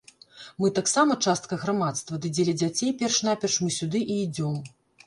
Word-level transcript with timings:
Мы 0.63 0.69
таксама 0.79 1.17
частка 1.27 1.59
грамадства, 1.65 2.19
ды 2.25 2.33
дзеля 2.39 2.59
дзяцей 2.63 2.91
перш-наперш 3.05 3.63
мы 3.67 3.73
сюды 3.79 4.07
і 4.13 4.23
ідзём. 4.27 4.63